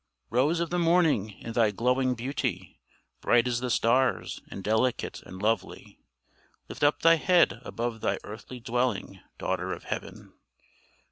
]Rose 0.31 0.59
of 0.59 0.71
the 0.71 0.79
morning, 0.79 1.29
in 1.43 1.53
thy 1.53 1.69
glowing 1.69 2.15
beauty 2.15 2.81
Bright 3.21 3.47
as 3.47 3.59
the 3.59 3.69
stars, 3.69 4.41
and 4.49 4.63
delicate 4.63 5.21
and 5.21 5.39
lovely, 5.39 5.99
Lift 6.67 6.83
up 6.83 7.03
thy 7.03 7.17
head 7.17 7.61
above 7.63 8.01
thy 8.01 8.17
earthly 8.23 8.59
dwelling, 8.59 9.19
Daughter 9.37 9.71
of 9.71 9.83
heaven! 9.83 10.33